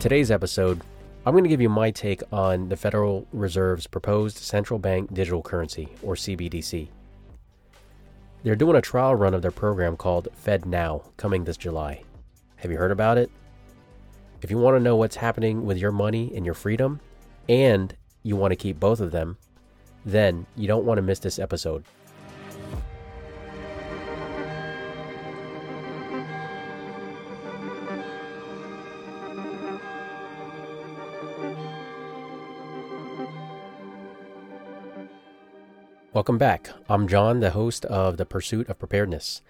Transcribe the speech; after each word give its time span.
today's 0.00 0.30
episode, 0.30 0.80
I'm 1.26 1.34
going 1.34 1.44
to 1.44 1.50
give 1.50 1.60
you 1.60 1.68
my 1.68 1.90
take 1.90 2.22
on 2.32 2.70
the 2.70 2.76
Federal 2.76 3.26
Reserve's 3.34 3.86
proposed 3.86 4.38
central 4.38 4.78
bank 4.78 5.12
digital 5.12 5.42
currency, 5.42 5.90
or 6.02 6.14
CBDC. 6.14 6.88
They're 8.42 8.56
doing 8.56 8.76
a 8.76 8.80
trial 8.80 9.14
run 9.14 9.34
of 9.34 9.42
their 9.42 9.50
program 9.50 9.98
called 9.98 10.28
FedNow 10.42 11.04
coming 11.18 11.44
this 11.44 11.58
July. 11.58 12.02
Have 12.56 12.70
you 12.70 12.78
heard 12.78 12.92
about 12.92 13.18
it? 13.18 13.30
If 14.40 14.50
you 14.50 14.56
want 14.56 14.76
to 14.76 14.82
know 14.82 14.96
what's 14.96 15.16
happening 15.16 15.66
with 15.66 15.76
your 15.76 15.92
money 15.92 16.32
and 16.34 16.46
your 16.46 16.54
freedom, 16.54 17.00
and 17.46 17.94
you 18.22 18.36
want 18.36 18.52
to 18.52 18.56
keep 18.56 18.80
both 18.80 19.00
of 19.00 19.10
them, 19.10 19.36
then 20.06 20.46
you 20.56 20.66
don't 20.66 20.86
want 20.86 20.96
to 20.96 21.02
miss 21.02 21.18
this 21.18 21.38
episode. 21.38 21.84
Welcome 36.30 36.38
back. 36.38 36.70
I'm 36.88 37.08
John, 37.08 37.40
the 37.40 37.50
host 37.50 37.84
of 37.86 38.16
The 38.16 38.24
Pursuit 38.24 38.68
of 38.68 38.78
Preparedness. 38.78 39.42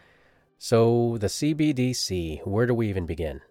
So, 0.56 1.18
the 1.18 1.26
CBDC, 1.26 2.46
where 2.46 2.64
do 2.64 2.72
we 2.72 2.88
even 2.88 3.04
begin? 3.04 3.42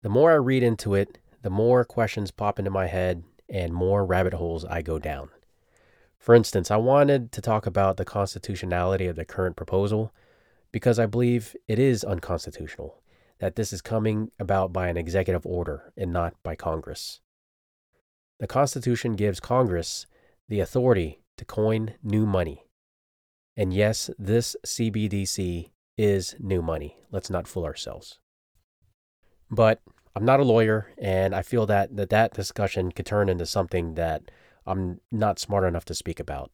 The 0.00 0.08
more 0.08 0.32
I 0.32 0.36
read 0.36 0.62
into 0.62 0.94
it, 0.94 1.18
the 1.42 1.50
more 1.50 1.84
questions 1.84 2.30
pop 2.30 2.58
into 2.58 2.70
my 2.70 2.86
head 2.86 3.24
and 3.50 3.74
more 3.74 4.06
rabbit 4.06 4.32
holes 4.32 4.64
I 4.64 4.80
go 4.80 4.98
down. 4.98 5.28
For 6.16 6.34
instance, 6.34 6.70
I 6.70 6.78
wanted 6.78 7.32
to 7.32 7.42
talk 7.42 7.66
about 7.66 7.98
the 7.98 8.06
constitutionality 8.06 9.06
of 9.08 9.16
the 9.16 9.26
current 9.26 9.54
proposal 9.54 10.14
because 10.72 10.98
I 10.98 11.04
believe 11.04 11.54
it 11.68 11.78
is 11.78 12.02
unconstitutional, 12.02 13.02
that 13.40 13.56
this 13.56 13.74
is 13.74 13.82
coming 13.82 14.30
about 14.38 14.72
by 14.72 14.88
an 14.88 14.96
executive 14.96 15.44
order 15.44 15.92
and 15.98 16.14
not 16.14 16.32
by 16.42 16.56
Congress. 16.56 17.20
The 18.40 18.46
Constitution 18.46 19.16
gives 19.16 19.38
Congress 19.38 20.06
the 20.48 20.60
authority 20.60 21.18
to 21.36 21.44
coin 21.44 21.94
new 22.02 22.26
money. 22.26 22.66
And 23.56 23.72
yes, 23.72 24.10
this 24.18 24.56
CBDC 24.66 25.70
is 25.98 26.36
new 26.38 26.62
money. 26.62 26.98
Let's 27.10 27.30
not 27.30 27.46
fool 27.46 27.64
ourselves. 27.64 28.18
But 29.50 29.80
I'm 30.16 30.24
not 30.24 30.40
a 30.40 30.44
lawyer, 30.44 30.92
and 30.98 31.34
I 31.34 31.42
feel 31.42 31.66
that 31.66 31.96
that, 31.96 32.10
that 32.10 32.34
discussion 32.34 32.92
could 32.92 33.06
turn 33.06 33.28
into 33.28 33.46
something 33.46 33.94
that 33.94 34.30
I'm 34.66 35.00
not 35.10 35.38
smart 35.38 35.64
enough 35.64 35.84
to 35.86 35.94
speak 35.94 36.20
about. 36.20 36.50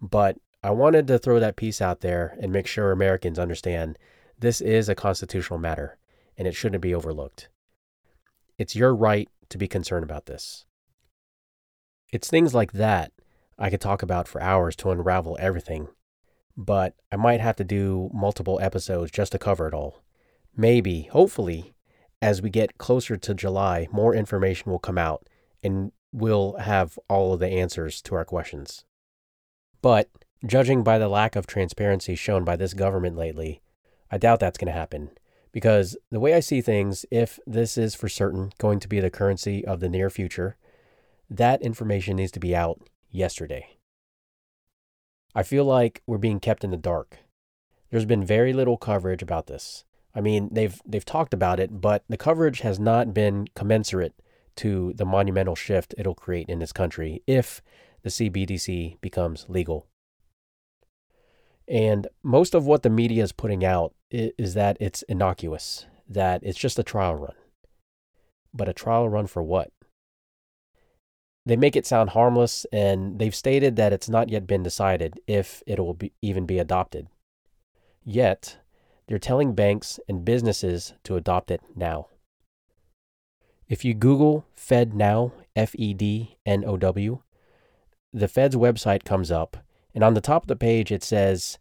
But 0.00 0.38
I 0.62 0.70
wanted 0.70 1.06
to 1.08 1.18
throw 1.18 1.38
that 1.40 1.56
piece 1.56 1.80
out 1.80 2.00
there 2.00 2.36
and 2.40 2.52
make 2.52 2.66
sure 2.66 2.90
Americans 2.90 3.38
understand 3.38 3.98
this 4.38 4.60
is 4.60 4.88
a 4.88 4.94
constitutional 4.94 5.58
matter 5.58 5.98
and 6.36 6.46
it 6.46 6.54
shouldn't 6.54 6.82
be 6.82 6.94
overlooked. 6.94 7.48
It's 8.58 8.76
your 8.76 8.94
right 8.94 9.28
to 9.50 9.58
be 9.58 9.68
concerned 9.68 10.04
about 10.04 10.26
this. 10.26 10.64
It's 12.12 12.28
things 12.28 12.54
like 12.54 12.72
that 12.72 13.12
I 13.58 13.70
could 13.70 13.80
talk 13.80 14.02
about 14.02 14.28
for 14.28 14.40
hours 14.40 14.76
to 14.76 14.90
unravel 14.90 15.36
everything, 15.40 15.88
but 16.56 16.94
I 17.10 17.16
might 17.16 17.40
have 17.40 17.56
to 17.56 17.64
do 17.64 18.10
multiple 18.14 18.58
episodes 18.62 19.10
just 19.10 19.32
to 19.32 19.38
cover 19.38 19.66
it 19.66 19.74
all. 19.74 20.02
Maybe, 20.56 21.02
hopefully, 21.02 21.74
as 22.20 22.42
we 22.42 22.50
get 22.50 22.78
closer 22.78 23.16
to 23.16 23.34
July, 23.34 23.88
more 23.90 24.14
information 24.14 24.70
will 24.70 24.78
come 24.78 24.98
out 24.98 25.28
and 25.62 25.92
we'll 26.12 26.56
have 26.56 26.98
all 27.08 27.32
of 27.32 27.40
the 27.40 27.48
answers 27.48 28.00
to 28.02 28.14
our 28.14 28.24
questions. 28.24 28.84
But, 29.82 30.08
judging 30.46 30.82
by 30.82 30.98
the 30.98 31.08
lack 31.08 31.36
of 31.36 31.46
transparency 31.46 32.14
shown 32.14 32.44
by 32.44 32.56
this 32.56 32.74
government 32.74 33.16
lately, 33.16 33.62
I 34.10 34.18
doubt 34.18 34.40
that's 34.40 34.58
going 34.58 34.72
to 34.72 34.78
happen. 34.78 35.10
Because 35.52 35.96
the 36.10 36.20
way 36.20 36.34
I 36.34 36.40
see 36.40 36.60
things, 36.60 37.06
if 37.10 37.38
this 37.46 37.78
is 37.78 37.94
for 37.94 38.08
certain 38.08 38.52
going 38.58 38.80
to 38.80 38.88
be 38.88 39.00
the 39.00 39.10
currency 39.10 39.64
of 39.64 39.80
the 39.80 39.88
near 39.88 40.10
future, 40.10 40.56
that 41.30 41.62
information 41.62 42.16
needs 42.16 42.32
to 42.32 42.40
be 42.40 42.54
out 42.54 42.80
yesterday. 43.10 43.78
I 45.34 45.42
feel 45.42 45.64
like 45.64 46.02
we're 46.06 46.18
being 46.18 46.40
kept 46.40 46.64
in 46.64 46.70
the 46.70 46.76
dark. 46.76 47.18
There's 47.90 48.04
been 48.04 48.24
very 48.24 48.52
little 48.52 48.76
coverage 48.76 49.22
about 49.22 49.46
this. 49.46 49.84
I 50.14 50.20
mean, 50.20 50.48
they've 50.52 50.80
they've 50.84 51.04
talked 51.04 51.32
about 51.32 51.60
it, 51.60 51.80
but 51.80 52.04
the 52.08 52.16
coverage 52.16 52.60
has 52.60 52.80
not 52.80 53.14
been 53.14 53.46
commensurate 53.54 54.14
to 54.56 54.92
the 54.96 55.04
monumental 55.04 55.54
shift 55.54 55.94
it'll 55.96 56.14
create 56.14 56.48
in 56.48 56.58
this 56.58 56.72
country 56.72 57.22
if 57.26 57.62
the 58.02 58.10
CBDC 58.10 59.00
becomes 59.00 59.46
legal. 59.48 59.86
And 61.68 62.08
most 62.22 62.54
of 62.54 62.66
what 62.66 62.82
the 62.82 62.90
media 62.90 63.22
is 63.22 63.32
putting 63.32 63.64
out 63.64 63.94
is 64.10 64.54
that 64.54 64.76
it's 64.80 65.02
innocuous, 65.02 65.86
that 66.08 66.40
it's 66.42 66.58
just 66.58 66.78
a 66.78 66.82
trial 66.82 67.14
run. 67.14 67.34
But 68.54 68.68
a 68.68 68.72
trial 68.72 69.08
run 69.08 69.26
for 69.26 69.42
what? 69.42 69.70
They 71.48 71.56
make 71.56 71.76
it 71.76 71.86
sound 71.86 72.10
harmless, 72.10 72.66
and 72.74 73.18
they've 73.18 73.34
stated 73.34 73.76
that 73.76 73.94
it's 73.94 74.10
not 74.10 74.28
yet 74.28 74.46
been 74.46 74.62
decided 74.62 75.18
if 75.26 75.62
it 75.66 75.78
will 75.78 75.94
be, 75.94 76.12
even 76.20 76.44
be 76.44 76.58
adopted. 76.58 77.06
Yet, 78.04 78.58
they're 79.06 79.18
telling 79.18 79.54
banks 79.54 79.98
and 80.06 80.26
businesses 80.26 80.92
to 81.04 81.16
adopt 81.16 81.50
it 81.50 81.62
now. 81.74 82.08
If 83.66 83.82
you 83.82 83.94
Google 83.94 84.44
Fed 84.52 84.92
Now, 84.92 85.32
F 85.56 85.74
E 85.78 85.94
D 85.94 86.36
N 86.44 86.64
O 86.66 86.76
W, 86.76 87.22
the 88.12 88.28
Fed's 88.28 88.54
website 88.54 89.04
comes 89.04 89.30
up, 89.30 89.56
and 89.94 90.04
on 90.04 90.12
the 90.12 90.20
top 90.20 90.42
of 90.42 90.48
the 90.48 90.56
page 90.56 90.92
it 90.92 91.02
says, 91.02 91.58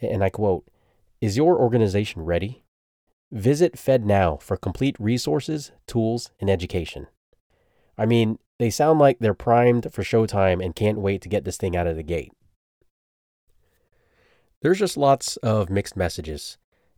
and 0.00 0.24
I 0.24 0.28
quote, 0.28 0.66
Is 1.20 1.36
your 1.36 1.56
organization 1.60 2.22
ready? 2.22 2.64
Visit 3.30 3.78
Fed 3.78 4.04
Now 4.04 4.38
for 4.38 4.56
complete 4.56 4.96
resources, 4.98 5.70
tools, 5.86 6.32
and 6.40 6.50
education. 6.50 7.06
I 7.96 8.06
mean, 8.06 8.38
they 8.58 8.70
sound 8.70 8.98
like 8.98 9.18
they're 9.18 9.34
primed 9.34 9.88
for 9.92 10.02
showtime 10.02 10.64
and 10.64 10.76
can't 10.76 10.98
wait 10.98 11.22
to 11.22 11.28
get 11.28 11.44
this 11.44 11.56
thing 11.56 11.76
out 11.76 11.86
of 11.86 11.96
the 11.96 12.02
gate. 12.02 12.32
There's 14.62 14.78
just 14.78 14.96
lots 14.96 15.36
of 15.38 15.68
mixed 15.68 15.96
messages, 15.96 16.56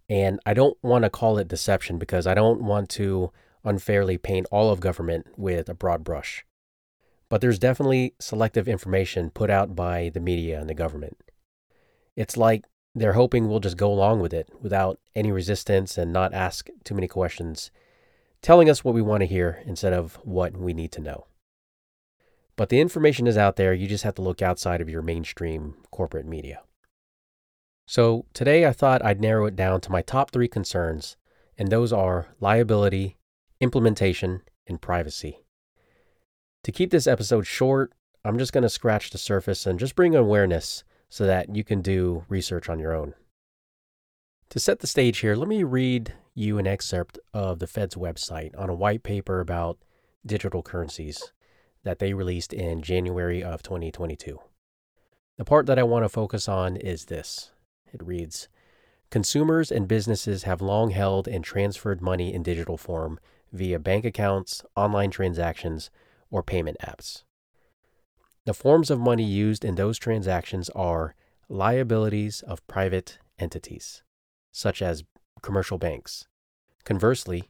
and 0.08 0.38
I 0.46 0.54
don't 0.54 0.76
want 0.82 1.04
to 1.04 1.10
call 1.10 1.38
it 1.38 1.48
deception 1.48 1.98
because 1.98 2.26
I 2.26 2.34
don't 2.34 2.62
want 2.62 2.88
to 2.90 3.32
unfairly 3.64 4.18
paint 4.18 4.46
all 4.52 4.70
of 4.70 4.80
government 4.80 5.26
with 5.36 5.68
a 5.68 5.74
broad 5.74 6.04
brush. 6.04 6.44
But 7.28 7.40
there's 7.40 7.58
definitely 7.58 8.14
selective 8.20 8.68
information 8.68 9.30
put 9.30 9.50
out 9.50 9.74
by 9.74 10.10
the 10.14 10.20
media 10.20 10.60
and 10.60 10.70
the 10.70 10.74
government. 10.74 11.16
It's 12.14 12.36
like 12.36 12.66
they're 12.94 13.14
hoping 13.14 13.48
we'll 13.48 13.60
just 13.60 13.76
go 13.76 13.92
along 13.92 14.20
with 14.20 14.32
it 14.32 14.48
without 14.60 15.00
any 15.14 15.32
resistance 15.32 15.98
and 15.98 16.12
not 16.12 16.32
ask 16.32 16.68
too 16.84 16.94
many 16.94 17.08
questions, 17.08 17.72
telling 18.42 18.70
us 18.70 18.84
what 18.84 18.94
we 18.94 19.02
want 19.02 19.22
to 19.22 19.26
hear 19.26 19.62
instead 19.66 19.92
of 19.92 20.14
what 20.22 20.56
we 20.56 20.72
need 20.72 20.92
to 20.92 21.00
know. 21.00 21.26
But 22.56 22.70
the 22.70 22.80
information 22.80 23.26
is 23.26 23.36
out 23.36 23.56
there. 23.56 23.74
You 23.74 23.86
just 23.86 24.04
have 24.04 24.14
to 24.14 24.22
look 24.22 24.40
outside 24.40 24.80
of 24.80 24.88
your 24.88 25.02
mainstream 25.02 25.74
corporate 25.90 26.26
media. 26.26 26.62
So 27.86 28.24
today 28.32 28.66
I 28.66 28.72
thought 28.72 29.04
I'd 29.04 29.20
narrow 29.20 29.46
it 29.46 29.54
down 29.54 29.80
to 29.82 29.92
my 29.92 30.02
top 30.02 30.30
three 30.30 30.48
concerns, 30.48 31.16
and 31.58 31.70
those 31.70 31.92
are 31.92 32.28
liability, 32.40 33.16
implementation, 33.60 34.42
and 34.66 34.80
privacy. 34.80 35.44
To 36.64 36.72
keep 36.72 36.90
this 36.90 37.06
episode 37.06 37.46
short, 37.46 37.92
I'm 38.24 38.38
just 38.38 38.52
going 38.52 38.62
to 38.62 38.68
scratch 38.68 39.10
the 39.10 39.18
surface 39.18 39.66
and 39.66 39.78
just 39.78 39.94
bring 39.94 40.16
awareness 40.16 40.82
so 41.08 41.26
that 41.26 41.54
you 41.54 41.62
can 41.62 41.80
do 41.80 42.24
research 42.28 42.68
on 42.68 42.80
your 42.80 42.92
own. 42.92 43.14
To 44.50 44.58
set 44.58 44.80
the 44.80 44.88
stage 44.88 45.18
here, 45.18 45.36
let 45.36 45.48
me 45.48 45.62
read 45.62 46.14
you 46.34 46.59
an 46.59 46.66
excerpt 46.66 47.18
of 47.32 47.60
the 47.60 47.66
Fed's 47.66 47.94
website 47.94 48.50
on 48.59 48.68
a 48.68 48.74
white 48.74 49.04
paper 49.04 49.38
about 49.41 49.78
digital 50.24 50.62
currencies 50.62 51.32
that 51.86 52.00
they 52.00 52.12
released 52.12 52.53
in 52.53 52.83
January 52.83 53.44
of 53.44 53.62
2022. 53.62 54.41
The 55.38 55.44
part 55.44 55.66
that 55.66 55.78
I 55.78 55.84
want 55.84 56.04
to 56.04 56.09
focus 56.09 56.48
on 56.48 56.74
is 56.74 57.04
this 57.04 57.53
it 57.92 58.03
reads 58.04 58.48
Consumers 59.09 59.71
and 59.71 59.86
businesses 59.86 60.42
have 60.42 60.60
long 60.60 60.91
held 60.91 61.28
and 61.28 61.44
transferred 61.44 62.03
money 62.03 62.34
in 62.34 62.42
digital 62.42 62.77
form 62.77 63.21
via 63.53 63.78
bank 63.78 64.04
accounts, 64.04 64.65
online 64.74 65.12
transactions, 65.12 65.92
or 66.28 66.42
payment 66.42 66.77
apps. 66.83 67.22
The 68.47 68.53
forms 68.53 68.91
of 68.91 68.98
money 68.98 69.22
used 69.22 69.65
in 69.65 69.77
those 69.77 69.97
transactions 69.97 70.68
are 70.71 71.15
liabilities 71.48 72.42
of 72.42 72.66
private 72.66 73.18
entities, 73.38 74.03
such 74.50 74.83
as 74.83 75.04
commercial 75.41 75.78
banks. 75.78 76.27
Conversely, 76.83 77.44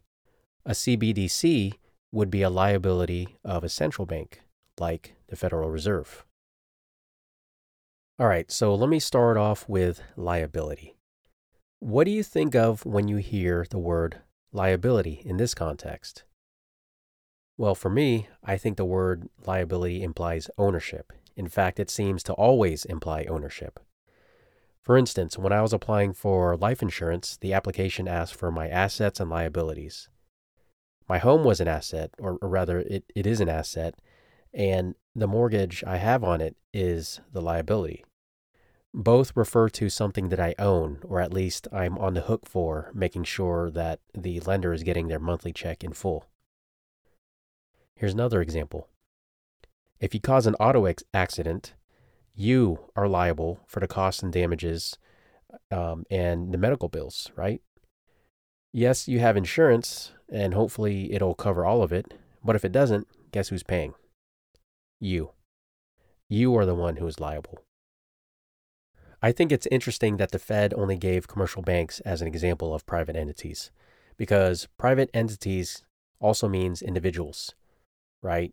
a 0.67 0.73
CBDC 0.73 1.73
would 2.12 2.31
be 2.31 2.43
a 2.43 2.50
liability 2.50 3.37
of 3.44 3.64
a 3.64 3.69
central 3.69 4.06
bank, 4.06 4.41
like 4.79 5.14
the 5.29 5.37
Federal 5.37 5.70
Reserve. 5.70 6.25
All 8.19 8.26
right, 8.26 8.50
so 8.50 8.75
let 8.75 8.88
me 8.88 8.99
start 8.99 9.37
off 9.37 9.69
with 9.69 10.00
liability. 10.17 10.97
What 11.81 12.05
do 12.05 12.11
you 12.11 12.23
think 12.23 12.55
of 12.55 12.87
when 12.87 13.08
you 13.08 13.19
hear 13.19 13.67
the 13.69 13.79
word 13.79 14.20
liability 14.53 15.20
in 15.25 15.37
this 15.37 15.55
context? 15.55 16.25
Well, 17.58 17.75
for 17.75 17.91
me, 17.91 18.29
I 18.43 18.56
think 18.56 18.76
the 18.76 18.85
word 18.85 19.29
liability 19.44 20.02
implies 20.02 20.50
ownership. 20.56 21.12
In 21.37 21.49
fact, 21.49 21.79
it 21.79 21.91
seems 21.91 22.23
to 22.25 22.32
always 22.32 22.85
imply 22.87 23.25
ownership. 23.29 23.81
For 24.81 24.97
instance, 24.97 25.37
when 25.37 25.52
I 25.52 25.62
was 25.62 25.73
applying 25.73 26.12
for 26.12 26.56
life 26.56 26.81
insurance, 26.81 27.37
the 27.41 27.52
application 27.52 28.09
asked 28.09 28.35
for 28.35 28.50
my 28.50 28.69
assets 28.69 29.20
and 29.20 29.29
liabilities. 29.29 30.09
My 31.08 31.19
home 31.19 31.44
was 31.44 31.61
an 31.61 31.69
asset, 31.69 32.11
or, 32.19 32.38
or 32.43 32.49
rather, 32.49 32.81
it, 32.81 33.05
it 33.14 33.26
is 33.26 33.41
an 33.41 33.49
asset, 33.49 33.94
and 34.53 34.94
the 35.14 35.29
mortgage 35.29 35.85
I 35.87 35.99
have 35.99 36.25
on 36.25 36.41
it 36.41 36.56
is 36.73 37.20
the 37.32 37.41
liability. 37.41 38.05
Both 38.93 39.37
refer 39.37 39.69
to 39.69 39.88
something 39.88 40.31
that 40.31 40.41
I 40.41 40.55
own, 40.58 41.00
or 41.05 41.20
at 41.20 41.32
least 41.32 41.69
I'm 41.73 41.99
on 41.99 42.14
the 42.14 42.23
hook 42.23 42.47
for, 42.47 42.91
making 42.94 43.25
sure 43.25 43.70
that 43.70 44.00
the 44.14 44.41
lender 44.41 44.73
is 44.73 44.82
getting 44.82 45.08
their 45.08 45.20
monthly 45.20 45.53
check 45.53 45.85
in 45.85 45.93
full. 45.93 46.25
Here's 47.94 48.14
another 48.14 48.41
example. 48.41 48.88
If 50.00 50.12
you 50.12 50.20
cause 50.20 50.47
an 50.47 50.55
auto 50.56 50.93
accident, 51.14 51.75
you 52.35 52.91
are 52.97 53.09
liable 53.09 53.61
for 53.67 53.81
the 53.81 53.88
costs 53.88 54.23
and 54.23 54.32
damages 54.32 54.99
um, 55.70 56.05
and 56.11 56.52
the 56.52 56.59
medical 56.59 56.88
bills, 56.88 57.31
right? 57.37 57.62
Yes, 58.76 59.08
you 59.08 59.20
have 59.20 59.38
insurance, 59.38 60.12
and 60.31 60.52
hopefully 60.52 61.11
it'll 61.11 61.34
cover 61.34 61.64
all 61.64 61.82
of 61.82 61.94
it. 61.94 62.12
But 62.44 62.56
if 62.56 62.62
it 62.62 62.73
doesn't, 62.73 63.08
guess 63.32 63.49
who's 63.49 63.62
paying? 63.62 63.94
You. 65.00 65.31
You 66.28 66.55
are 66.58 66.67
the 66.67 66.75
one 66.75 66.96
who 66.96 67.06
is 67.06 67.19
liable. 67.19 67.61
I 69.23 69.32
think 69.32 69.50
it's 69.50 69.67
interesting 69.69 70.19
that 70.19 70.31
the 70.31 70.38
Fed 70.38 70.75
only 70.75 70.99
gave 70.99 71.26
commercial 71.26 71.62
banks 71.62 72.00
as 72.00 72.20
an 72.20 72.28
example 72.28 72.75
of 72.75 72.84
private 72.84 73.17
entities 73.17 73.70
because 74.19 74.69
private 74.76 75.08
entities 75.14 75.87
also 76.20 76.46
means 76.46 76.82
individuals, 76.82 77.55
right? 78.23 78.52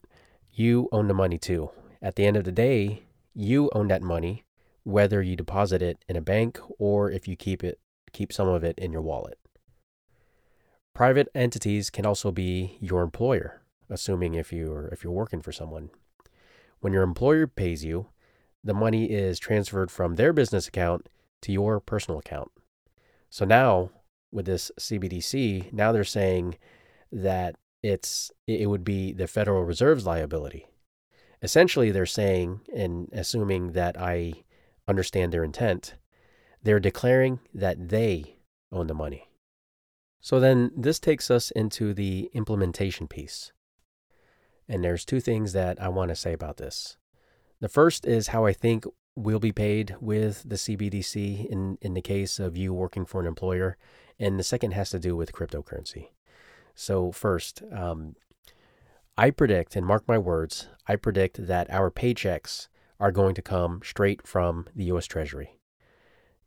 You 0.53 0.87
own 0.93 1.09
the 1.09 1.13
money 1.13 1.37
too. 1.37 1.71
At 2.01 2.15
the 2.15 2.25
end 2.25 2.37
of 2.37 2.45
the 2.45 2.53
day, 2.53 3.03
you 3.33 3.69
own 3.75 3.89
that 3.89 4.01
money, 4.01 4.45
whether 4.83 5.21
you 5.21 5.35
deposit 5.35 5.81
it 5.81 6.05
in 6.07 6.15
a 6.15 6.21
bank 6.21 6.61
or 6.79 7.11
if 7.11 7.27
you 7.27 7.35
keep 7.35 7.61
it 7.61 7.77
keep 8.13 8.31
some 8.31 8.47
of 8.47 8.63
it 8.63 8.79
in 8.79 8.93
your 8.93 9.01
wallet. 9.01 9.37
Private 10.93 11.27
entities 11.33 11.89
can 11.89 12.05
also 12.05 12.31
be 12.31 12.77
your 12.79 13.01
employer, 13.01 13.63
assuming 13.89 14.35
if 14.35 14.53
you're 14.53 14.87
if 14.89 15.03
you're 15.03 15.11
working 15.11 15.41
for 15.41 15.51
someone. 15.51 15.89
When 16.81 16.93
your 16.93 17.01
employer 17.01 17.47
pays 17.47 17.83
you, 17.83 18.09
the 18.63 18.75
money 18.75 19.05
is 19.05 19.39
transferred 19.39 19.89
from 19.89 20.15
their 20.15 20.33
business 20.33 20.67
account 20.67 21.07
to 21.41 21.51
your 21.51 21.79
personal 21.79 22.19
account. 22.19 22.51
So 23.29 23.43
now 23.43 23.89
with 24.31 24.45
this 24.45 24.71
CBDC, 24.79 25.73
now 25.73 25.91
they're 25.91 26.03
saying 26.03 26.57
that 27.11 27.55
it's 27.81 28.31
it 28.45 28.69
would 28.69 28.83
be 28.83 29.13
the 29.13 29.27
Federal 29.27 29.63
Reserve's 29.63 30.05
liability. 30.05 30.67
Essentially, 31.41 31.89
they're 31.89 32.05
saying, 32.05 32.61
and 32.73 33.09
assuming 33.11 33.71
that 33.73 33.99
I 33.99 34.33
understand 34.87 35.33
their 35.33 35.43
intent, 35.43 35.95
they're 36.61 36.79
declaring 36.79 37.39
that 37.53 37.89
they 37.89 38.37
own 38.71 38.87
the 38.87 38.93
money. 38.93 39.27
So 40.23 40.39
then 40.39 40.71
this 40.73 40.99
takes 40.99 41.29
us 41.29 41.51
into 41.51 41.93
the 41.93 42.31
implementation 42.33 43.09
piece. 43.09 43.51
And 44.69 44.81
there's 44.81 45.03
two 45.03 45.19
things 45.19 45.51
that 45.51 45.81
I 45.81 45.89
want 45.89 46.09
to 46.09 46.15
say 46.15 46.31
about 46.31 46.55
this. 46.55 46.95
The 47.59 47.67
first 47.67 48.07
is 48.07 48.27
how 48.27 48.45
I 48.45 48.53
think 48.53 48.85
we'll 49.17 49.39
be 49.39 49.51
paid 49.51 49.97
with 49.99 50.47
the 50.47 50.55
CBDC 50.55 51.45
in, 51.47 51.77
in 51.81 51.93
the 51.93 52.01
case 52.01 52.39
of 52.39 52.55
you 52.55 52.73
working 52.73 53.05
for 53.05 53.19
an 53.19 53.27
employer. 53.27 53.75
And 54.17 54.39
the 54.39 54.43
second 54.43 54.71
has 54.71 54.91
to 54.91 54.99
do 54.99 55.17
with 55.17 55.33
cryptocurrency. 55.33 56.11
So, 56.73 57.11
first, 57.11 57.61
um, 57.73 58.15
I 59.17 59.29
predict, 59.29 59.75
and 59.75 59.85
mark 59.85 60.07
my 60.07 60.17
words, 60.17 60.69
I 60.87 60.95
predict 60.95 61.47
that 61.47 61.69
our 61.69 61.91
paychecks 61.91 62.69
are 62.97 63.11
going 63.11 63.35
to 63.35 63.41
come 63.41 63.81
straight 63.83 64.25
from 64.25 64.67
the 64.73 64.85
US 64.85 65.05
Treasury 65.05 65.57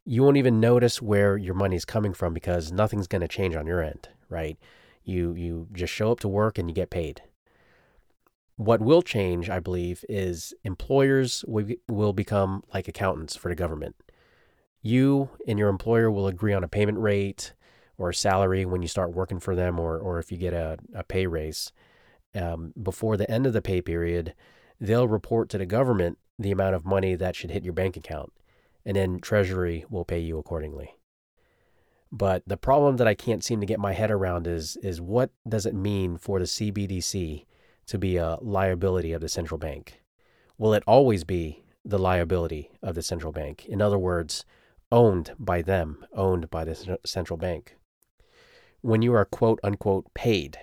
you 0.08 0.22
won't 0.22 0.36
even 0.36 0.60
notice 0.60 1.02
where 1.02 1.36
your 1.36 1.54
money 1.54 1.74
is 1.74 1.84
coming 1.84 2.14
from 2.14 2.32
because 2.32 2.70
nothing's 2.70 3.08
going 3.08 3.22
to 3.22 3.28
change 3.28 3.56
on 3.56 3.66
your 3.66 3.82
end, 3.82 4.08
right? 4.28 4.56
You 5.04 5.34
you 5.34 5.68
just 5.72 5.92
show 5.92 6.12
up 6.12 6.20
to 6.20 6.28
work 6.28 6.58
and 6.58 6.70
you 6.70 6.74
get 6.74 6.90
paid. 6.90 7.22
What 8.54 8.80
will 8.80 9.02
change, 9.02 9.50
I 9.50 9.58
believe, 9.58 10.04
is 10.08 10.54
employers 10.64 11.44
will, 11.46 12.12
become 12.14 12.62
like 12.72 12.88
accountants 12.88 13.36
for 13.36 13.50
the 13.50 13.54
government. 13.54 13.96
You 14.80 15.28
and 15.46 15.58
your 15.58 15.68
employer 15.68 16.10
will 16.10 16.26
agree 16.26 16.54
on 16.54 16.64
a 16.64 16.68
payment 16.68 16.98
rate 16.98 17.52
or 17.98 18.12
salary 18.12 18.64
when 18.64 18.80
you 18.80 18.88
start 18.88 19.12
working 19.12 19.40
for 19.40 19.56
them, 19.56 19.80
or 19.80 19.98
or 19.98 20.20
if 20.20 20.30
you 20.30 20.38
get 20.38 20.54
a, 20.54 20.78
a 20.94 21.02
pay 21.02 21.26
raise. 21.26 21.72
Um, 22.34 22.72
before 22.80 23.16
the 23.16 23.30
end 23.30 23.46
of 23.46 23.54
the 23.54 23.62
pay 23.62 23.80
period, 23.80 24.34
they'll 24.80 25.08
report 25.08 25.48
to 25.50 25.58
the 25.58 25.66
government 25.66 26.18
the 26.38 26.52
amount 26.52 26.76
of 26.76 26.84
money 26.84 27.16
that 27.16 27.34
should 27.34 27.50
hit 27.50 27.64
your 27.64 27.72
bank 27.72 27.96
account 27.96 28.32
and 28.86 28.96
then 28.96 29.18
Treasury 29.18 29.84
will 29.90 30.04
pay 30.04 30.20
you 30.20 30.38
accordingly. 30.38 30.96
But 32.12 32.44
the 32.46 32.56
problem 32.56 32.96
that 32.96 33.08
I 33.08 33.14
can't 33.14 33.44
seem 33.44 33.60
to 33.60 33.66
get 33.66 33.80
my 33.80 33.92
head 33.92 34.12
around 34.12 34.46
is 34.46 34.76
is 34.76 35.00
what 35.00 35.30
does 35.46 35.66
it 35.66 35.74
mean 35.74 36.16
for 36.16 36.38
the 36.38 36.44
CBDC 36.44 37.44
to 37.86 37.98
be 37.98 38.16
a 38.16 38.38
liability 38.40 39.12
of 39.12 39.20
the 39.20 39.28
central 39.28 39.58
bank? 39.58 40.00
Will 40.56 40.72
it 40.72 40.84
always 40.86 41.24
be 41.24 41.64
the 41.84 41.98
liability 41.98 42.70
of 42.80 42.94
the 42.94 43.02
central 43.02 43.32
bank? 43.32 43.66
In 43.66 43.82
other 43.82 43.98
words, 43.98 44.44
owned 44.92 45.32
by 45.38 45.62
them, 45.62 46.06
owned 46.14 46.48
by 46.48 46.64
the 46.64 46.98
central 47.04 47.36
bank. 47.36 47.76
When 48.82 49.02
you 49.02 49.12
are 49.14 49.24
quote 49.24 49.58
unquote 49.64 50.14
paid, 50.14 50.58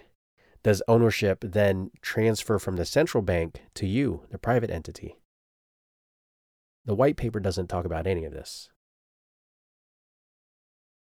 does 0.63 0.81
ownership 0.87 1.39
then 1.45 1.91
transfer 2.01 2.57
from 2.57 2.77
the 2.77 2.85
central 2.85 3.21
bank 3.21 3.63
to 3.75 3.85
you, 3.85 4.23
the 4.31 4.37
private 4.37 4.69
entity? 4.69 5.17
The 6.85 6.95
white 6.95 7.15
paper 7.15 7.39
doesn't 7.39 7.67
talk 7.67 7.85
about 7.85 8.07
any 8.07 8.25
of 8.25 8.33
this. 8.33 8.69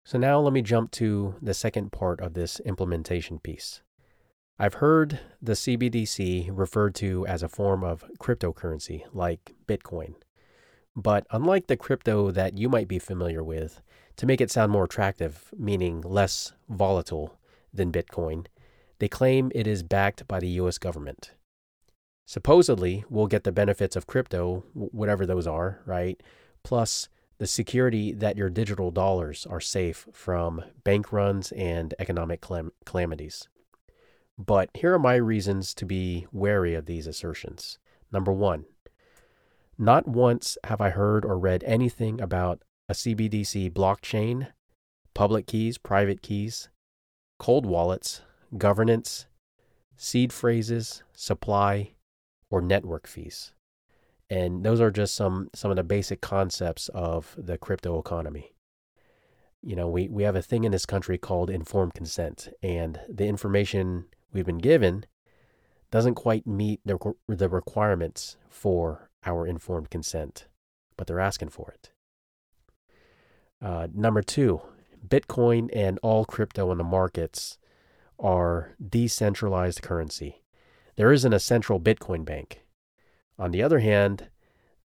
So 0.04 0.18
now 0.18 0.40
let 0.40 0.54
me 0.54 0.62
jump 0.62 0.92
to 0.92 1.36
the 1.42 1.54
second 1.54 1.92
part 1.92 2.22
of 2.22 2.34
this 2.34 2.60
implementation 2.62 3.40
piece. 3.40 3.82
I've 4.58 4.76
heard 4.76 5.20
the 5.40 5.54
CBDC 5.54 6.50
referred 6.52 6.96
to 6.96 7.28
as 7.28 7.44
a 7.44 7.50
form 7.50 7.84
of 7.84 8.06
cryptocurrency 8.20 9.04
like 9.14 9.54
Bitcoin. 9.68 10.16
But 10.96 11.28
unlike 11.30 11.68
the 11.68 11.78
crypto 11.78 12.32
that 12.32 12.58
you 12.58 12.70
might 12.70 12.88
be 12.88 12.98
familiar 12.98 13.44
with, 13.44 13.82
to 14.16 14.26
make 14.26 14.42
it 14.42 14.50
sound 14.50 14.72
more 14.72 14.86
attractive, 14.86 15.54
meaning 15.56 16.02
less 16.02 16.54
volatile 16.70 17.38
than 17.72 17.92
Bitcoin, 17.92 18.48
they 18.98 19.08
claim 19.08 19.52
it 19.54 19.68
is 19.68 19.84
backed 19.84 20.28
by 20.28 20.40
the 20.40 20.50
US 20.62 20.80
government 20.80 21.34
supposedly 22.28 23.06
we'll 23.10 23.26
get 23.26 23.46
the 23.46 23.52
benefits 23.52 23.96
of 23.96 24.06
crypto, 24.06 24.64
whatever 24.74 25.26
those 25.26 25.48
are, 25.48 25.82
right? 25.86 26.22
Plus 26.62 27.08
the 27.40 27.48
security 27.48 28.12
that 28.12 28.36
your 28.36 28.50
digital 28.50 28.92
dollars 28.92 29.48
are 29.50 29.62
safe 29.62 30.08
from 30.12 30.62
bank 30.84 31.14
runs 31.14 31.52
and 31.54 31.96
economic 31.98 32.42
calam- 32.42 32.72
calamities. 32.86 33.48
But 34.38 34.70
here 34.74 34.94
are 34.94 35.00
my 35.00 35.16
reasons 35.16 35.74
to 35.76 35.86
be 35.86 36.28
wary 36.32 36.76
of 36.76 36.86
these 36.86 37.08
assertions. 37.08 37.80
Number 38.12 38.34
one, 38.34 38.66
not 39.78 40.08
once 40.08 40.58
have 40.66 40.82
I 40.82 40.90
heard 40.90 41.24
or 41.24 41.40
read 41.40 41.64
anything 41.64 42.20
about 42.20 42.62
a 42.90 42.94
CBDC 42.94 43.72
blockchain, 43.72 44.50
public 45.14 45.48
keys, 45.48 45.78
private 45.78 46.22
keys, 46.22 46.68
cold 47.40 47.66
wallets, 47.66 48.22
governance, 48.58 49.28
seed 49.96 50.34
phrases, 50.34 51.04
supply, 51.14 51.92
or 52.50 52.62
network 52.62 53.08
fees. 53.08 53.54
And 54.30 54.64
those 54.64 54.82
are 54.82 54.92
just 54.92 55.16
some 55.16 55.50
some 55.56 55.72
of 55.72 55.78
the 55.78 55.84
basic 55.84 56.22
concepts 56.22 56.90
of 56.90 57.36
the 57.38 57.58
crypto 57.58 57.98
economy. 58.00 58.54
You 59.62 59.76
know, 59.76 59.88
we, 59.88 60.08
we 60.08 60.24
have 60.24 60.36
a 60.36 60.42
thing 60.42 60.64
in 60.64 60.72
this 60.72 60.86
country 60.86 61.18
called 61.18 61.50
informed 61.50 61.94
consent, 61.94 62.50
and 62.62 63.00
the 63.10 63.26
information 63.26 64.06
we've 64.32 64.46
been 64.46 64.60
given 64.60 65.06
doesn't 65.90 66.16
quite 66.16 66.46
meet 66.46 66.82
the, 66.86 66.98
the 67.28 67.50
requirements 67.50 68.38
for 68.50 69.10
our 69.26 69.48
informed 69.48 69.90
consent, 69.90 70.48
but 70.96 71.08
they're 71.08 71.20
asking 71.20 71.50
for 71.50 71.72
it. 71.72 71.92
Uh, 73.62 73.88
number 73.94 74.22
two, 74.22 74.62
Bitcoin 75.06 75.70
and 75.74 76.00
all 76.04 76.26
crypto 76.26 76.72
in 76.72 76.78
the 76.78 76.84
markets 76.84 77.58
are 78.20 78.76
decentralized 78.86 79.82
currency. 79.82 80.44
There 80.98 81.14
isn't 81.14 81.34
a 81.34 81.40
central 81.40 81.80
Bitcoin 81.80 82.26
bank. 82.26 82.64
On 83.38 83.52
the 83.52 83.62
other 83.62 83.80
hand, 83.80 84.30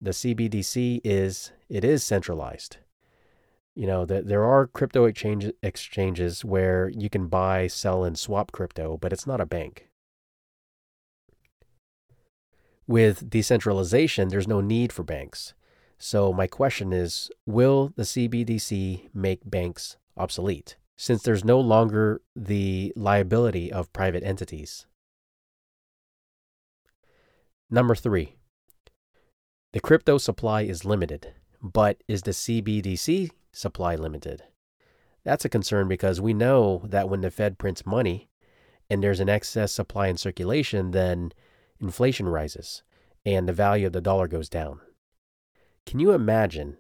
the 0.01 0.11
CBDC 0.11 1.01
is 1.05 1.53
it 1.69 1.85
is 1.85 2.03
centralized. 2.03 2.79
You 3.77 3.87
know, 3.87 4.05
that 4.05 4.27
there 4.27 4.45
are 4.45 4.67
crypto 4.67 5.05
exchange, 5.05 5.53
exchanges 5.63 6.45
where 6.45 6.89
you 6.89 7.09
can 7.09 7.29
buy, 7.29 7.69
sell, 7.69 8.03
and 8.03 8.19
swap 8.19 8.51
crypto, 8.51 8.97
but 8.97 9.13
it's 9.13 9.27
not 9.27 9.41
a 9.41 9.47
bank. 9.47 9.89
With 12.89 13.31
decentralization, 13.31 14.29
there's 14.29 14.49
no 14.49 14.61
need 14.61 14.93
for 14.93 15.05
banks. 15.05 15.55
So, 15.97 16.33
my 16.33 16.49
question 16.49 16.93
is 16.93 17.31
Will 17.47 17.93
the 17.95 18.03
CBDC 18.03 19.11
make 19.15 19.49
banks 19.49 19.97
obsolete 20.17 20.77
since 20.97 21.23
there's 21.23 21.45
no 21.45 21.61
longer 21.61 22.21
the 22.35 22.93
liability 22.97 23.71
of 23.71 23.93
private 23.93 24.25
entities? 24.25 24.87
Number 27.71 27.95
three, 27.95 28.37
the 29.73 29.81
crypto 29.81 30.19
supply 30.19 30.63
is 30.63 30.85
limited, 30.85 31.35
but 31.63 32.03
is 32.09 32.23
the 32.23 32.33
CBDC 32.33 33.31
supply 33.53 33.95
limited? 33.95 34.43
That's 35.25 35.45
a 35.45 35.51
concern 35.51 35.87
because 35.87 36.21
we 36.21 36.35
know 36.35 36.83
that 36.85 37.09
when 37.09 37.21
the 37.21 37.31
Fed 37.31 37.59
prints 37.59 37.87
money, 37.87 38.29
and 38.91 39.03
there's 39.03 39.21
an 39.21 39.29
excess 39.29 39.71
supply 39.71 40.09
in 40.09 40.17
circulation, 40.17 40.91
then 40.91 41.33
inflation 41.79 42.29
rises 42.29 42.83
and 43.25 43.49
the 43.49 43.53
value 43.53 43.87
of 43.87 43.93
the 43.93 44.01
dollar 44.01 44.27
goes 44.27 44.49
down. 44.49 44.81
Can 45.87 46.01
you 46.01 46.13
imagine 46.13 46.77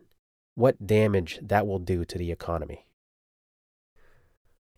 what 0.54 0.86
damage 0.86 1.38
that 1.42 1.66
will 1.66 1.78
do 1.78 2.04
to 2.04 2.18
the 2.18 2.32
economy? 2.32 2.86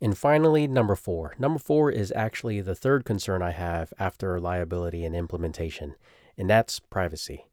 And 0.03 0.19
finally, 0.19 0.67
number 0.67 0.97
four. 0.97 1.37
Number 1.39 1.61
four 1.61 1.89
is 1.89 2.13
actually 2.17 2.61
the 2.61 2.75
third 2.75 3.05
concern 3.05 3.41
I 3.41 3.53
have 3.53 3.95
after 4.01 4.41
liability 4.41 5.05
and 5.05 5.15
implementation, 5.15 5.95
and 6.37 6.51
that's 6.51 6.81
privacy. 6.81 7.47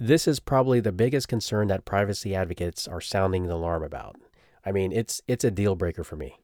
This 0.00 0.26
is 0.26 0.40
probably 0.40 0.80
the 0.80 0.90
biggest 0.90 1.28
concern 1.28 1.68
that 1.68 1.84
privacy 1.84 2.34
advocates 2.34 2.88
are 2.88 3.02
sounding 3.02 3.46
the 3.46 3.52
alarm 3.52 3.82
about. 3.82 4.16
I 4.64 4.72
mean, 4.72 4.90
it's 4.90 5.20
it's 5.28 5.44
a 5.44 5.50
deal 5.50 5.76
breaker 5.76 6.02
for 6.02 6.16
me 6.16 6.38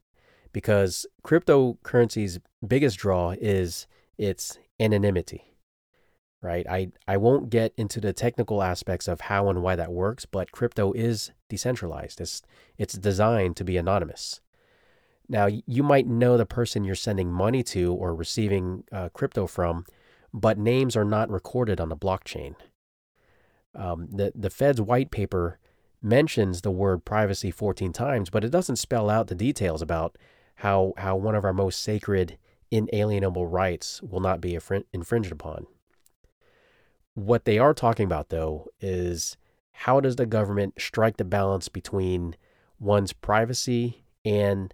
because 0.53 1.07
cryptocurrency's 1.25 2.39
biggest 2.67 2.99
draw 2.99 3.35
is 3.41 3.87
its 4.19 4.59
anonymity. 4.79 5.55
Right? 6.43 6.67
I 6.69 6.89
I 7.09 7.17
won't 7.17 7.49
get 7.49 7.73
into 7.79 8.03
the 8.03 8.13
technical 8.13 8.63
aspects 8.63 9.09
of 9.09 9.23
how 9.23 9.49
and 9.49 9.63
why 9.63 9.77
that 9.77 9.93
works, 9.93 10.27
but 10.27 10.53
crypto 10.53 10.93
is 10.93 11.33
decentralized. 11.49 12.21
It's 12.21 12.43
it's 12.77 12.99
designed 12.99 13.57
to 13.57 13.65
be 13.65 13.79
anonymous. 13.79 14.42
Now, 15.29 15.47
you 15.47 15.83
might 15.83 16.07
know 16.07 16.37
the 16.37 16.47
person 16.47 16.85
you're 16.85 16.95
sending 16.95 17.31
money 17.31 17.63
to 17.65 17.93
or 17.93 18.15
receiving 18.15 18.85
uh, 18.93 19.09
crypto 19.11 19.47
from, 19.47 19.87
but 20.33 20.59
names 20.59 20.97
are 20.97 21.05
not 21.05 21.31
recorded 21.31 21.81
on 21.81 21.89
the 21.89 21.97
blockchain. 21.97 22.55
Um, 23.75 24.09
the 24.11 24.33
the 24.35 24.51
Fed's 24.51 24.81
white 24.81 25.11
paper 25.11 25.59
mentions 26.03 26.61
the 26.61 26.71
word 26.71 27.05
privacy 27.05 27.51
14 27.51 27.93
times, 27.93 28.29
but 28.29 28.45
it 28.45 28.51
doesn't 28.51 28.77
spell 28.77 29.09
out 29.09 29.29
the 29.29 29.35
details 29.35 29.81
about 29.81 30.19
how 30.57 30.93
how 30.99 31.17
one 31.17 31.35
of 31.35 31.45
our 31.45 31.53
most 31.53 31.81
sacred 31.81 32.39
inalienable 32.71 33.47
rights 33.47 34.03
will 34.03 34.21
not 34.21 34.41
be 34.41 34.59
infringed 34.93 35.33
upon. 35.33 35.67
What 37.15 37.45
they 37.45 37.59
are 37.59 37.75
talking 37.75 38.07
about 38.07 38.31
though 38.31 38.69
is 38.81 39.37
how 39.73 40.01
does 40.01 40.17
the 40.17 40.27
government 40.27 40.75
strike 40.79 41.17
the 41.17 41.25
balance 41.25 41.69
between 41.69 42.37
one's 42.79 43.13
privacy 43.13 44.05
and 44.25 44.73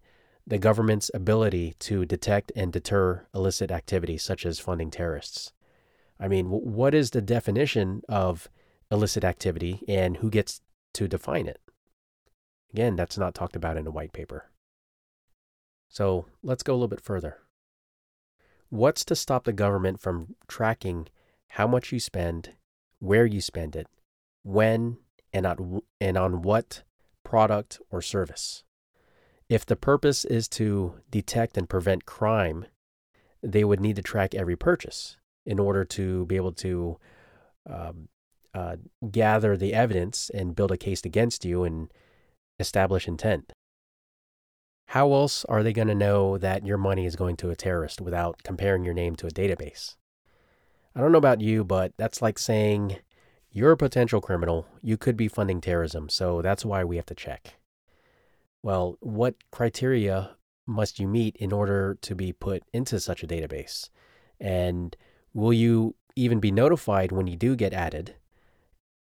the 0.48 0.58
government's 0.58 1.10
ability 1.14 1.74
to 1.78 2.04
detect 2.04 2.50
and 2.56 2.72
deter 2.72 3.26
illicit 3.34 3.70
activities 3.70 4.22
such 4.22 4.44
as 4.44 4.58
funding 4.58 4.90
terrorists. 4.90 5.52
I 6.18 6.26
mean, 6.26 6.46
what 6.46 6.94
is 6.94 7.10
the 7.10 7.22
definition 7.22 8.02
of 8.08 8.48
illicit 8.90 9.24
activity 9.24 9.82
and 9.86 10.18
who 10.18 10.30
gets 10.30 10.60
to 10.94 11.08
define 11.08 11.46
it. 11.46 11.60
Again, 12.72 12.96
that's 12.96 13.18
not 13.18 13.34
talked 13.34 13.56
about 13.56 13.76
in 13.76 13.86
a 13.86 13.90
white 13.90 14.12
paper. 14.12 14.50
So 15.88 16.26
let's 16.42 16.62
go 16.62 16.72
a 16.72 16.76
little 16.76 16.88
bit 16.88 17.00
further. 17.00 17.38
What's 18.68 19.04
to 19.06 19.16
stop 19.16 19.44
the 19.44 19.52
government 19.52 20.00
from 20.00 20.34
tracking 20.46 21.08
how 21.52 21.66
much 21.66 21.92
you 21.92 22.00
spend, 22.00 22.52
where 22.98 23.24
you 23.24 23.40
spend 23.40 23.74
it, 23.74 23.86
when, 24.42 24.98
and 25.32 25.46
on, 25.46 25.80
and 26.00 26.18
on 26.18 26.42
what 26.42 26.82
product 27.24 27.80
or 27.90 28.02
service? 28.02 28.64
If 29.48 29.64
the 29.64 29.76
purpose 29.76 30.24
is 30.24 30.46
to 30.50 30.94
detect 31.10 31.56
and 31.56 31.68
prevent 31.68 32.04
crime, 32.04 32.66
they 33.42 33.64
would 33.64 33.80
need 33.80 33.96
to 33.96 34.02
track 34.02 34.34
every 34.34 34.56
purchase 34.56 35.16
in 35.46 35.58
order 35.58 35.84
to 35.84 36.26
be 36.26 36.36
able 36.36 36.52
to 36.52 36.98
um, 37.68 38.08
uh, 38.52 38.76
gather 39.10 39.56
the 39.56 39.72
evidence 39.72 40.30
and 40.30 40.54
build 40.54 40.72
a 40.72 40.76
case 40.76 41.04
against 41.04 41.44
you 41.44 41.64
and 41.64 41.90
establish 42.58 43.08
intent. 43.08 43.52
How 44.88 45.12
else 45.12 45.44
are 45.46 45.62
they 45.62 45.72
going 45.72 45.88
to 45.88 45.94
know 45.94 46.38
that 46.38 46.66
your 46.66 46.78
money 46.78 47.06
is 47.06 47.16
going 47.16 47.36
to 47.36 47.50
a 47.50 47.56
terrorist 47.56 48.00
without 48.00 48.42
comparing 48.42 48.84
your 48.84 48.94
name 48.94 49.16
to 49.16 49.26
a 49.26 49.30
database? 49.30 49.96
I 50.94 51.00
don't 51.00 51.12
know 51.12 51.18
about 51.18 51.40
you, 51.40 51.62
but 51.62 51.92
that's 51.96 52.20
like 52.20 52.38
saying 52.38 52.96
you're 53.50 53.72
a 53.72 53.76
potential 53.76 54.20
criminal. 54.20 54.66
You 54.82 54.96
could 54.96 55.16
be 55.16 55.28
funding 55.28 55.60
terrorism, 55.60 56.08
so 56.08 56.42
that's 56.42 56.64
why 56.64 56.84
we 56.84 56.96
have 56.96 57.06
to 57.06 57.14
check. 57.14 57.54
Well, 58.62 58.96
what 59.00 59.36
criteria 59.50 60.36
must 60.66 60.98
you 60.98 61.08
meet 61.08 61.36
in 61.36 61.52
order 61.52 61.96
to 62.02 62.14
be 62.14 62.32
put 62.32 62.62
into 62.72 63.00
such 63.00 63.22
a 63.22 63.26
database? 63.26 63.88
And 64.40 64.96
will 65.32 65.52
you 65.52 65.94
even 66.16 66.40
be 66.40 66.50
notified 66.50 67.12
when 67.12 67.26
you 67.26 67.36
do 67.36 67.56
get 67.56 67.72
added? 67.72 68.16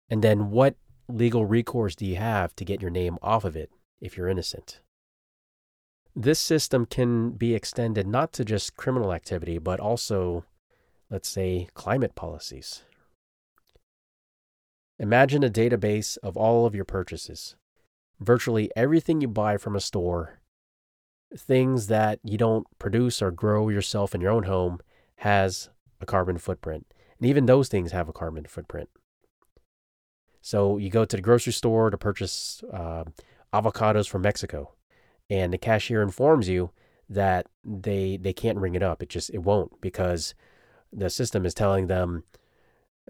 And 0.08 0.22
then 0.22 0.50
what 0.50 0.76
legal 1.08 1.44
recourse 1.44 1.94
do 1.94 2.06
you 2.06 2.16
have 2.16 2.54
to 2.56 2.64
get 2.64 2.80
your 2.80 2.90
name 2.90 3.18
off 3.22 3.44
of 3.44 3.56
it 3.56 3.70
if 4.00 4.16
you're 4.16 4.28
innocent? 4.28 4.80
This 6.14 6.38
system 6.38 6.86
can 6.86 7.30
be 7.30 7.54
extended 7.54 8.06
not 8.06 8.32
to 8.34 8.44
just 8.44 8.76
criminal 8.76 9.12
activity, 9.12 9.58
but 9.58 9.80
also, 9.80 10.44
let's 11.10 11.28
say, 11.28 11.68
climate 11.74 12.14
policies. 12.14 12.82
Imagine 14.98 15.42
a 15.42 15.50
database 15.50 16.18
of 16.22 16.36
all 16.36 16.66
of 16.66 16.74
your 16.74 16.84
purchases. 16.84 17.56
Virtually 18.20 18.70
everything 18.76 19.20
you 19.20 19.28
buy 19.28 19.56
from 19.56 19.74
a 19.74 19.80
store, 19.80 20.40
things 21.36 21.88
that 21.88 22.20
you 22.22 22.38
don't 22.38 22.66
produce 22.78 23.20
or 23.20 23.30
grow 23.30 23.68
yourself 23.68 24.14
in 24.14 24.20
your 24.20 24.30
own 24.30 24.44
home, 24.44 24.80
has 25.16 25.70
a 26.00 26.06
carbon 26.06 26.38
footprint. 26.38 26.86
And 27.18 27.28
even 27.28 27.46
those 27.46 27.68
things 27.68 27.92
have 27.92 28.08
a 28.08 28.12
carbon 28.12 28.44
footprint. 28.44 28.88
So 30.40 30.76
you 30.76 30.90
go 30.90 31.04
to 31.04 31.16
the 31.16 31.22
grocery 31.22 31.52
store 31.52 31.88
to 31.88 31.96
purchase 31.96 32.62
uh, 32.72 33.04
avocados 33.52 34.08
from 34.08 34.22
Mexico, 34.22 34.74
and 35.30 35.52
the 35.52 35.58
cashier 35.58 36.02
informs 36.02 36.48
you 36.48 36.72
that 37.08 37.46
they 37.64 38.16
they 38.16 38.32
can't 38.32 38.58
ring 38.58 38.74
it 38.74 38.82
up. 38.82 39.02
It 39.02 39.08
just 39.08 39.30
it 39.30 39.38
won't 39.38 39.80
because 39.80 40.34
the 40.92 41.08
system 41.10 41.46
is 41.46 41.54
telling 41.54 41.86
them 41.86 42.24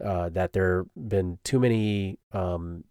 uh, 0.02 0.28
that 0.30 0.52
there 0.52 0.84
been 0.94 1.38
too 1.42 1.58
many 1.58 2.18
um, 2.32 2.84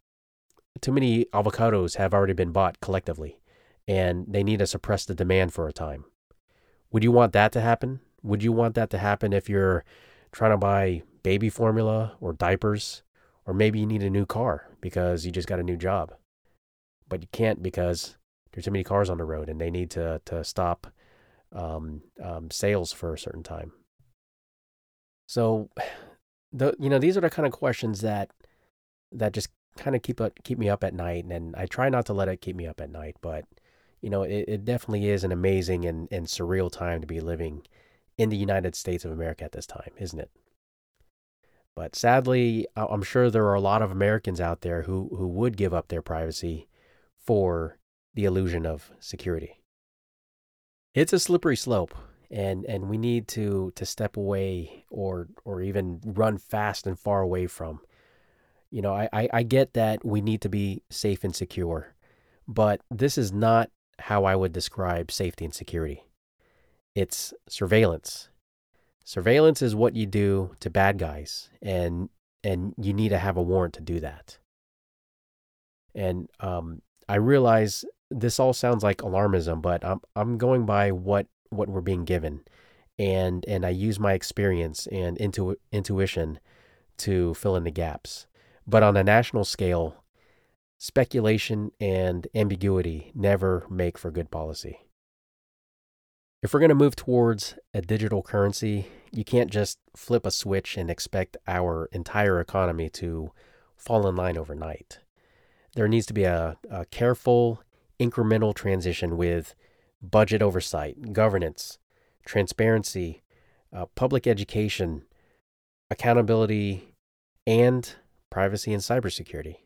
too 0.80 0.92
many 0.92 1.26
avocados 1.26 1.98
have 1.98 2.14
already 2.14 2.34
been 2.34 2.52
bought 2.52 2.80
collectively, 2.80 3.40
and 3.88 4.26
they 4.28 4.44
need 4.44 4.60
to 4.60 4.68
suppress 4.68 5.06
the 5.06 5.16
demand 5.16 5.54
for 5.54 5.68
a 5.68 5.74
time. 5.74 6.06
Would 6.92 7.04
you 7.04 7.12
want 7.12 7.34
that 7.34 7.52
to 7.54 7.62
happen? 7.62 8.00
Would 8.24 8.44
you 8.44 8.52
want 8.52 8.76
that 8.76 8.90
to 8.92 8.98
happen 8.98 9.34
if 9.34 9.50
you're 9.50 9.84
trying 10.32 10.52
to 10.52 10.58
buy 10.58 11.04
baby 11.24 11.50
formula 11.50 12.16
or 12.20 12.34
diapers 12.34 13.04
or 13.46 13.54
maybe 13.54 13.80
you 13.80 13.86
need 13.86 14.04
a 14.04 14.10
new 14.10 14.26
car 14.26 14.68
because 14.82 15.26
you 15.26 15.32
just 15.32 15.48
got 15.48 15.60
a 15.60 15.64
new 15.64 15.78
job. 15.78 16.14
But 17.08 17.22
you 17.22 17.28
can't 17.32 17.62
because 17.62 18.18
there's 18.52 18.66
too 18.66 18.72
many 18.72 18.84
cars 18.84 19.10
on 19.10 19.18
the 19.18 19.26
road 19.26 19.50
and 19.50 19.60
they 19.60 19.72
need 19.72 19.90
to, 19.92 20.22
to 20.26 20.44
stop 20.44 20.88
um, 21.54 22.02
um, 22.24 22.50
sales 22.52 22.92
for 22.92 23.14
a 23.14 23.20
certain 23.20 23.44
time. 23.44 23.74
So, 25.28 25.70
the, 26.54 26.76
you 26.80 26.90
know, 26.90 27.00
these 27.00 27.18
are 27.18 27.22
the 27.22 27.30
kind 27.30 27.46
of 27.46 27.54
questions 27.54 28.02
that 28.02 28.30
that 29.14 29.34
just 29.34 29.50
kind 29.78 29.96
of 29.96 30.02
keep 30.02 30.20
keep 30.44 30.58
me 30.58 30.70
up 30.70 30.84
at 30.84 30.94
night, 30.94 31.26
and 31.26 31.56
I 31.56 31.66
try 31.66 31.90
not 31.90 32.06
to 32.08 32.14
let 32.14 32.28
it 32.28 32.42
keep 32.42 32.56
me 32.56 32.68
up 32.68 32.82
at 32.82 32.92
night. 32.92 33.18
But 33.22 33.46
you 34.02 34.10
know, 34.10 34.24
it, 34.24 34.46
it 34.48 34.66
definitely 34.66 35.10
is 35.10 35.24
an 35.24 35.32
amazing 35.32 35.86
and, 35.86 36.08
and 36.12 36.26
surreal 36.26 36.72
time 36.72 37.02
to 37.02 37.08
be 37.08 37.20
living 37.20 37.64
in 38.18 38.30
the 38.30 38.38
United 38.38 38.76
States 38.76 39.06
of 39.06 39.12
America 39.12 39.44
at 39.44 39.52
this 39.52 39.68
time, 39.68 39.92
isn't 39.98 40.20
it? 40.20 40.32
But 41.76 41.96
sadly, 41.96 42.68
I'm 42.76 43.04
sure 43.04 43.30
there 43.30 43.46
are 43.46 43.56
a 43.56 43.62
lot 43.62 43.82
of 43.82 43.92
Americans 43.92 44.42
out 44.42 44.62
there 44.62 44.84
who, 44.84 45.10
who 45.18 45.28
would 45.28 45.56
give 45.56 45.74
up 45.74 45.88
their 45.88 46.02
privacy 46.02 46.68
for 47.18 47.78
the 48.14 48.26
illusion 48.26 48.66
of 48.66 48.92
security. 49.00 49.62
It's 50.94 51.14
a 51.14 51.20
slippery 51.20 51.56
slope, 51.56 51.96
and, 52.30 52.66
and 52.66 52.90
we 52.90 52.98
need 52.98 53.28
to, 53.30 53.72
to 53.76 53.86
step 53.86 54.18
away 54.18 54.86
or, 54.90 55.30
or 55.46 55.62
even 55.62 56.02
run 56.04 56.38
fast 56.38 56.86
and 56.86 57.00
far 57.00 57.22
away 57.22 57.48
from. 57.48 57.80
You 58.72 58.82
know, 58.82 58.94
I, 58.94 59.10
I, 59.12 59.30
I 59.34 59.44
get 59.44 59.74
that 59.74 60.06
we 60.06 60.22
need 60.22 60.42
to 60.42 60.50
be 60.50 60.82
safe 60.90 61.24
and 61.24 61.36
secure, 61.36 61.94
but 62.48 62.82
this 62.90 63.18
is 63.18 63.32
not 63.32 63.70
how 64.00 64.24
I 64.24 64.36
would 64.36 64.54
describe 64.54 65.12
safety 65.12 65.46
and 65.46 65.54
security. 65.54 66.06
It's 66.96 67.34
surveillance, 67.48 68.30
Surveillance 69.04 69.62
is 69.62 69.76
what 69.76 69.96
you 69.96 70.06
do 70.06 70.56
to 70.60 70.70
bad 70.70 70.98
guys, 70.98 71.50
and 71.62 72.10
and 72.44 72.74
you 72.78 72.94
need 72.94 73.10
to 73.10 73.18
have 73.18 73.38
a 73.38 73.42
warrant 73.42 73.74
to 73.76 73.82
do 73.82 74.00
that. 74.00 74.38
And 75.94 76.30
um, 76.40 76.82
I 77.10 77.16
realize 77.16 77.84
this 78.10 78.40
all 78.40 78.54
sounds 78.54 78.84
like 78.84 78.98
alarmism, 79.00 79.62
but 79.62 79.84
I'm 79.84 80.02
I'm 80.16 80.38
going 80.38 80.66
by 80.66 80.92
what 80.92 81.28
what 81.50 81.68
we're 81.68 81.82
being 81.82 82.06
given, 82.06 82.42
and 83.00 83.44
and 83.48 83.66
I 83.66 83.70
use 83.70 84.00
my 84.00 84.14
experience 84.14 84.88
and 84.88 85.18
intu- 85.18 85.58
intuition 85.72 86.40
to 87.00 87.34
fill 87.34 87.56
in 87.56 87.64
the 87.64 87.72
gaps. 87.72 88.28
But 88.68 88.84
on 88.84 88.96
a 88.96 89.04
national 89.04 89.46
scale, 89.46 90.04
speculation 90.78 91.72
and 91.80 92.28
ambiguity 92.34 93.12
never 93.14 93.66
make 93.70 93.98
for 93.98 94.12
good 94.12 94.32
policy. 94.32 94.80
If 96.42 96.54
we're 96.54 96.60
going 96.60 96.70
to 96.70 96.76
move 96.76 96.96
towards 96.96 97.56
a 97.74 97.82
digital 97.82 98.24
currency, 98.24 98.88
you 99.12 99.24
can't 99.24 99.52
just 99.52 99.78
flip 99.96 100.26
a 100.26 100.32
switch 100.32 100.76
and 100.76 100.90
expect 100.90 101.38
our 101.48 101.88
entire 101.92 102.40
economy 102.40 102.90
to 102.90 103.32
fall 103.78 104.08
in 104.08 104.16
line 104.16 104.38
overnight. 104.38 105.00
There 105.76 105.88
needs 105.88 106.08
to 106.08 106.14
be 106.14 106.24
a, 106.24 106.58
a 106.70 106.86
careful, 106.86 107.62
incremental 108.00 108.56
transition 108.56 109.18
with 109.18 109.54
budget 110.02 110.42
oversight, 110.42 111.14
governance, 111.14 111.78
transparency, 112.26 113.22
uh, 113.72 113.86
public 113.96 114.26
education, 114.26 115.04
accountability, 115.92 116.96
and 117.46 117.96
privacy 118.32 118.74
and 118.74 118.82
cybersecurity. 118.82 119.58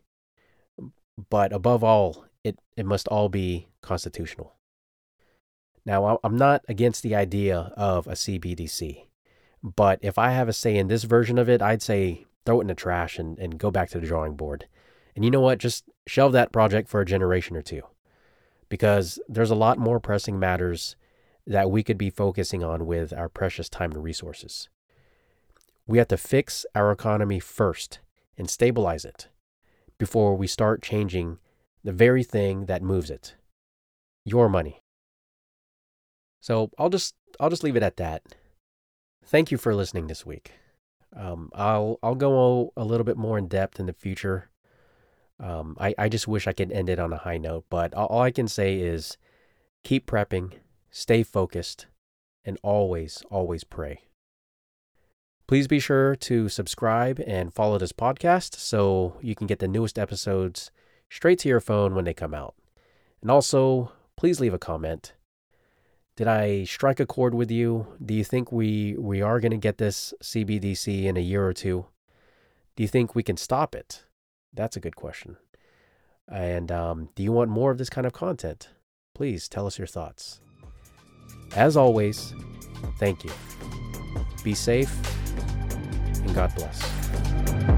But 1.29 1.53
above 1.53 1.81
all, 1.81 2.25
it, 2.43 2.59
it 2.75 2.85
must 2.85 3.07
all 3.07 3.29
be 3.29 3.69
constitutional. 3.81 4.55
Now, 5.85 6.19
I'm 6.23 6.35
not 6.35 6.65
against 6.67 7.03
the 7.03 7.15
idea 7.15 7.71
of 7.77 8.07
a 8.07 8.11
CBDC, 8.13 9.05
but 9.63 9.99
if 10.01 10.17
I 10.17 10.31
have 10.31 10.49
a 10.49 10.53
say 10.53 10.75
in 10.75 10.87
this 10.87 11.03
version 11.03 11.37
of 11.37 11.47
it, 11.47 11.61
I'd 11.61 11.81
say 11.81 12.25
throw 12.45 12.59
it 12.59 12.63
in 12.63 12.67
the 12.67 12.75
trash 12.75 13.17
and, 13.17 13.37
and 13.39 13.57
go 13.57 13.71
back 13.71 13.89
to 13.91 13.99
the 13.99 14.07
drawing 14.07 14.35
board. 14.35 14.67
And 15.15 15.23
you 15.23 15.31
know 15.31 15.41
what? 15.41 15.59
Just 15.59 15.85
shelve 16.07 16.33
that 16.33 16.51
project 16.51 16.89
for 16.89 17.01
a 17.01 17.05
generation 17.05 17.55
or 17.55 17.61
two 17.61 17.83
because 18.67 19.19
there's 19.29 19.51
a 19.51 19.55
lot 19.55 19.77
more 19.77 19.99
pressing 19.99 20.39
matters 20.39 20.95
that 21.47 21.69
we 21.69 21.83
could 21.83 21.97
be 21.97 22.09
focusing 22.09 22.63
on 22.63 22.85
with 22.85 23.13
our 23.13 23.29
precious 23.29 23.69
time 23.69 23.91
and 23.91 24.03
resources. 24.03 24.69
We 25.87 25.99
have 25.99 26.07
to 26.09 26.17
fix 26.17 26.65
our 26.73 26.91
economy 26.91 27.39
first 27.39 27.99
and 28.37 28.49
stabilize 28.49 29.05
it 29.05 29.27
before 29.97 30.35
we 30.35 30.47
start 30.47 30.81
changing 30.81 31.39
the 31.83 31.93
very 31.93 32.23
thing 32.23 32.65
that 32.65 32.81
moves 32.81 33.09
it 33.09 33.35
your 34.25 34.49
money. 34.49 34.81
So 36.41 36.71
I'll 36.77 36.89
just 36.89 37.15
I'll 37.39 37.49
just 37.49 37.63
leave 37.63 37.75
it 37.75 37.83
at 37.83 37.97
that. 37.97 38.23
Thank 39.23 39.51
you 39.51 39.57
for 39.57 39.73
listening 39.73 40.07
this 40.07 40.25
week. 40.25 40.51
Um, 41.15 41.49
I'll 41.53 41.99
I'll 42.03 42.15
go 42.15 42.73
a 42.75 42.83
little 42.83 43.05
bit 43.05 43.17
more 43.17 43.37
in 43.37 43.47
depth 43.47 43.79
in 43.79 43.85
the 43.85 43.93
future. 43.93 44.49
Um, 45.39 45.77
I 45.79 45.93
I 45.97 46.09
just 46.09 46.27
wish 46.27 46.47
I 46.47 46.53
could 46.53 46.71
end 46.71 46.89
it 46.89 46.99
on 46.99 47.13
a 47.13 47.17
high 47.17 47.37
note, 47.37 47.65
but 47.69 47.93
all, 47.93 48.07
all 48.07 48.21
I 48.21 48.31
can 48.31 48.47
say 48.47 48.79
is 48.79 49.17
keep 49.83 50.07
prepping, 50.07 50.53
stay 50.89 51.23
focused, 51.23 51.87
and 52.43 52.57
always 52.63 53.23
always 53.29 53.63
pray. 53.63 54.04
Please 55.47 55.67
be 55.67 55.79
sure 55.79 56.15
to 56.15 56.49
subscribe 56.49 57.21
and 57.27 57.53
follow 57.53 57.77
this 57.77 57.91
podcast 57.91 58.55
so 58.55 59.15
you 59.21 59.35
can 59.35 59.45
get 59.45 59.59
the 59.59 59.67
newest 59.67 59.99
episodes 59.99 60.71
straight 61.07 61.37
to 61.39 61.49
your 61.49 61.59
phone 61.59 61.93
when 61.93 62.03
they 62.03 62.15
come 62.15 62.33
out. 62.33 62.55
And 63.21 63.29
also, 63.29 63.91
please 64.17 64.39
leave 64.39 64.55
a 64.55 64.59
comment. 64.59 65.13
Did 66.15 66.27
I 66.27 66.63
strike 66.63 66.99
a 66.99 67.05
chord 67.05 67.35
with 67.35 67.51
you? 67.51 67.85
Do 68.03 68.15
you 68.15 68.23
think 68.23 68.51
we, 68.51 68.95
we 68.97 69.21
are 69.21 69.39
going 69.39 69.51
to 69.51 69.57
get 69.57 69.77
this 69.77 70.15
CBDC 70.23 71.03
in 71.03 71.15
a 71.15 71.21
year 71.21 71.45
or 71.45 71.53
two? 71.53 71.85
Do 72.75 72.81
you 72.81 72.87
think 72.87 73.13
we 73.13 73.21
can 73.21 73.37
stop 73.37 73.75
it? 73.75 74.03
That's 74.51 74.75
a 74.75 74.79
good 74.79 74.95
question. 74.95 75.37
And 76.27 76.71
um, 76.71 77.09
do 77.13 77.21
you 77.21 77.31
want 77.31 77.51
more 77.51 77.69
of 77.69 77.77
this 77.77 77.89
kind 77.91 78.07
of 78.07 78.13
content? 78.13 78.69
Please 79.13 79.47
tell 79.47 79.67
us 79.67 79.77
your 79.77 79.87
thoughts. 79.87 80.39
As 81.55 81.77
always, 81.77 82.33
thank 82.97 83.23
you. 83.23 83.31
Be 84.43 84.55
safe 84.55 84.91
and 86.25 86.35
God 86.35 86.53
bless. 86.55 87.74